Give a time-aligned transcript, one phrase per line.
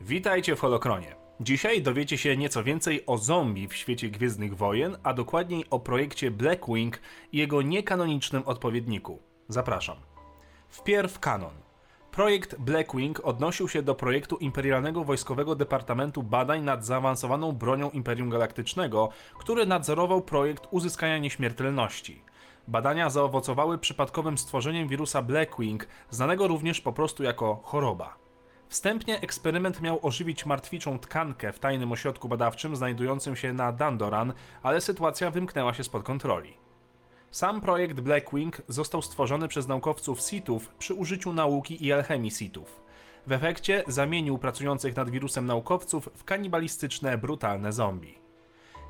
[0.00, 1.16] Witajcie w Holokronie.
[1.40, 6.30] Dzisiaj dowiecie się nieco więcej o zombie w świecie Gwiezdnych Wojen, a dokładniej o projekcie
[6.30, 7.00] Blackwing
[7.32, 9.22] i jego niekanonicznym odpowiedniku.
[9.48, 9.96] Zapraszam.
[10.68, 11.54] Wpierw kanon.
[12.10, 19.08] Projekt Blackwing odnosił się do projektu Imperialnego Wojskowego Departamentu Badań nad zaawansowaną bronią Imperium Galaktycznego,
[19.38, 22.22] który nadzorował projekt uzyskania nieśmiertelności.
[22.68, 28.25] Badania zaowocowały przypadkowym stworzeniem wirusa Blackwing, znanego również po prostu jako choroba.
[28.68, 34.80] Wstępnie eksperyment miał ożywić martwiczą tkankę w tajnym ośrodku badawczym znajdującym się na Dandoran, ale
[34.80, 36.56] sytuacja wymknęła się spod kontroli.
[37.30, 42.80] Sam projekt Blackwing został stworzony przez naukowców Sithów przy użyciu nauki i alchemii Sithów.
[43.26, 48.25] W efekcie zamienił pracujących nad wirusem naukowców w kanibalistyczne, brutalne zombie.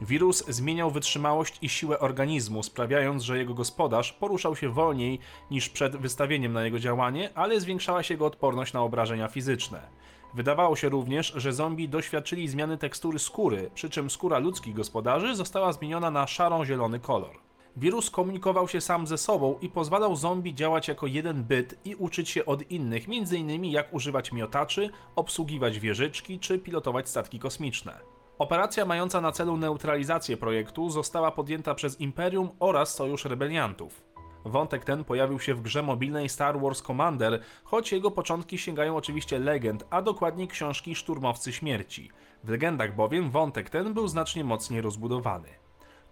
[0.00, 5.18] Wirus zmieniał wytrzymałość i siłę organizmu, sprawiając, że jego gospodarz poruszał się wolniej
[5.50, 9.88] niż przed wystawieniem na jego działanie, ale zwiększała się jego odporność na obrażenia fizyczne.
[10.34, 15.72] Wydawało się również, że zombie doświadczyli zmiany tekstury skóry, przy czym skóra ludzkich gospodarzy została
[15.72, 17.36] zmieniona na szaro-zielony kolor.
[17.76, 22.28] Wirus komunikował się sam ze sobą i pozwalał zombie działać jako jeden byt i uczyć
[22.30, 23.64] się od innych, m.in.
[23.64, 28.13] jak używać miotaczy, obsługiwać wieżyczki czy pilotować statki kosmiczne.
[28.38, 34.04] Operacja mająca na celu neutralizację projektu została podjęta przez Imperium oraz Sojusz Rebeliantów.
[34.44, 39.38] Wątek ten pojawił się w grze mobilnej Star Wars Commander, choć jego początki sięgają oczywiście
[39.38, 42.10] legend, a dokładniej książki Szturmowcy Śmierci.
[42.44, 45.48] W legendach bowiem wątek ten był znacznie mocniej rozbudowany.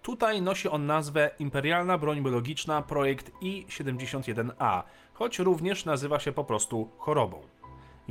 [0.02, 6.88] Tutaj nosi on nazwę Imperialna Broń Biologiczna Projekt I-71A, choć również nazywa się po prostu
[6.98, 7.42] chorobą.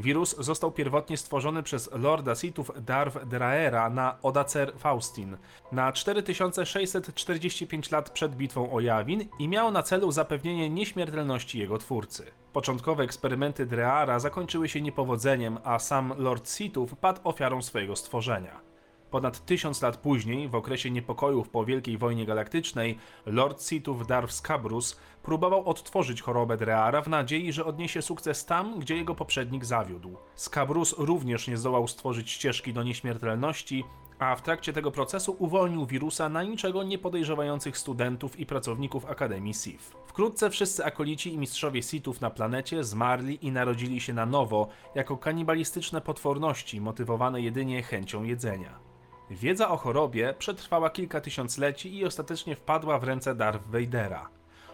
[0.01, 5.37] Wirus został pierwotnie stworzony przez Lorda Sithów Darth Draera na Odacer Faustin
[5.71, 12.31] na 4645 lat przed bitwą o Yavin i miał na celu zapewnienie nieśmiertelności jego twórcy.
[12.53, 18.70] Początkowe eksperymenty Dreara zakończyły się niepowodzeniem, a sam Lord Sithów padł ofiarą swojego stworzenia.
[19.11, 24.99] Ponad tysiąc lat później, w okresie niepokojów po Wielkiej Wojnie Galaktycznej, Lord Sithów Darth Scabrus
[25.23, 30.17] próbował odtworzyć chorobę Dreara w nadziei, że odniesie sukces tam, gdzie jego poprzednik zawiódł.
[30.35, 33.83] Scabrus również nie zdołał stworzyć ścieżki do nieśmiertelności,
[34.19, 39.53] a w trakcie tego procesu uwolnił wirusa na niczego nie podejrzewających studentów i pracowników Akademii
[39.53, 39.95] Sith.
[40.05, 45.17] Wkrótce wszyscy akolici i mistrzowie Sithów na planecie zmarli i narodzili się na nowo, jako
[45.17, 48.90] kanibalistyczne potworności motywowane jedynie chęcią jedzenia.
[49.31, 54.29] Wiedza o chorobie przetrwała kilka tysiącleci i ostatecznie wpadła w ręce Darth Vadera.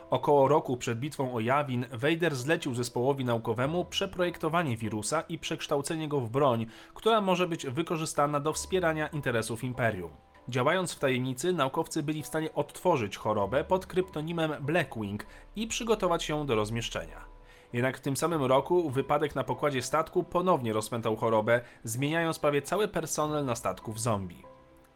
[0.10, 6.20] Około roku przed bitwą o Yavin, Vader zlecił zespołowi naukowemu przeprojektowanie wirusa i przekształcenie go
[6.20, 10.12] w broń, która może być wykorzystana do wspierania interesów Imperium.
[10.50, 15.26] Działając w tajemnicy, naukowcy byli w stanie odtworzyć chorobę pod kryptonimem Blackwing
[15.56, 17.37] i przygotować ją do rozmieszczenia.
[17.74, 22.88] Jednak w tym samym roku wypadek na pokładzie statku ponownie rozpętał chorobę, zmieniając prawie cały
[22.88, 24.44] personel na statku w zombie.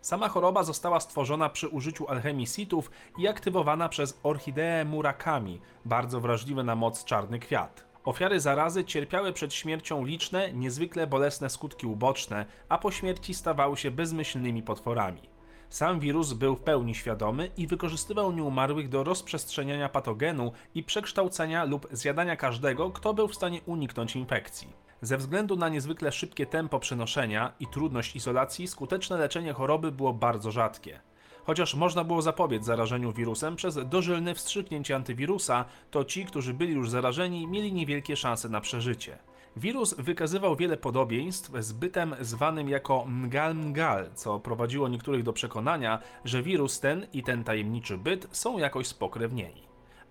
[0.01, 6.63] Sama choroba została stworzona przy użyciu alchemii Sithów i aktywowana przez orchideę Murakami, bardzo wrażliwy
[6.63, 7.85] na moc czarny kwiat.
[8.03, 13.91] Ofiary zarazy cierpiały przed śmiercią liczne, niezwykle bolesne skutki uboczne, a po śmierci stawały się
[13.91, 15.30] bezmyślnymi potworami.
[15.71, 21.87] Sam wirus był w pełni świadomy i wykorzystywał nieumarłych do rozprzestrzeniania patogenu i przekształcenia lub
[21.91, 24.67] zjadania każdego, kto był w stanie uniknąć infekcji.
[25.01, 30.51] Ze względu na niezwykle szybkie tempo przenoszenia i trudność izolacji, skuteczne leczenie choroby było bardzo
[30.51, 30.99] rzadkie.
[31.43, 36.89] Chociaż można było zapobiec zarażeniu wirusem przez dożylne wstrzyknięcie antywirusa, to ci, którzy byli już
[36.89, 39.17] zarażeni, mieli niewielkie szanse na przeżycie.
[39.55, 45.99] Wirus wykazywał wiele podobieństw z bytem zwanym jako Mgal Mgal, co prowadziło niektórych do przekonania,
[46.25, 49.63] że wirus ten i ten tajemniczy byt są jakoś spokrewnieni.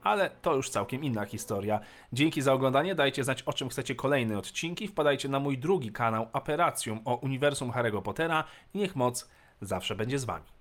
[0.03, 1.81] Ale to już całkiem inna historia.
[2.13, 6.29] Dzięki za oglądanie, dajcie znać o czym chcecie kolejne odcinki, wpadajcie na mój drugi kanał
[6.33, 9.31] Aperacjum o uniwersum Harry'ego Pottera i niech moc
[9.61, 10.60] zawsze będzie z wami.